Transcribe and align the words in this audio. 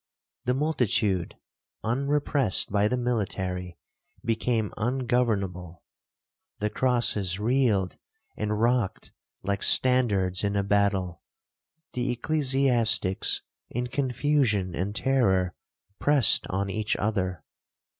The 0.45 0.55
multitude, 0.55 1.35
unrepressed 1.83 2.71
by 2.71 2.87
the 2.87 2.97
military, 2.97 3.77
became 4.25 4.73
ungovernable; 4.75 5.83
the 6.57 6.71
crosses 6.71 7.39
reeled 7.39 7.97
and 8.35 8.59
rocked 8.59 9.11
like 9.43 9.61
standards 9.61 10.43
in 10.43 10.55
a 10.55 10.63
battle; 10.63 11.21
the 11.93 12.09
ecclesiastics, 12.09 13.43
in 13.69 13.85
confusion 13.85 14.73
and 14.73 14.95
terror, 14.95 15.53
pressed 15.99 16.47
on 16.47 16.71
each 16.71 16.95
other. 16.97 17.43